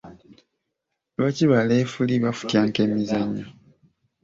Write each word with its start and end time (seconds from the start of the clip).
Lwaki 1.15 1.45
ba 1.51 1.59
lefuli 1.69 2.13
bafutyanka 2.23 2.79
emizannyo? 2.87 3.45